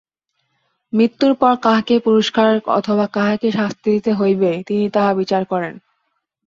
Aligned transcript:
মৃত্যুর 0.93 1.33
পর 1.35 1.53
কাহাকে 1.57 1.95
পুরস্কার 1.99 2.49
অথবা 2.69 3.05
কাহাকে 3.07 3.47
শাস্তি 3.51 3.87
দিতে 3.91 4.11
হইবে, 4.13 4.51
তিনি 4.67 4.85
তাহা 4.89 5.11
বিচার 5.13 5.43
করেন। 5.45 5.73